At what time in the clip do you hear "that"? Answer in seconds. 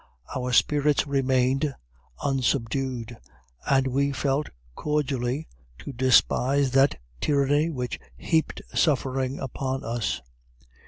6.71-6.99